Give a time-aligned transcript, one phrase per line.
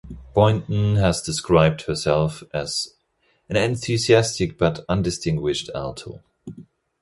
[0.33, 2.95] Boynton has described herself as
[3.49, 6.23] "an enthusiastic but undistinguished alto".